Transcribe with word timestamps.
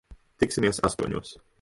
Tiksimies 0.43 0.81
astoņos. 0.91 1.37